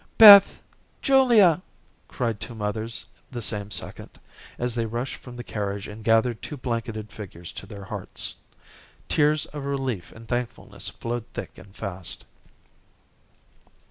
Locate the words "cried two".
2.07-2.55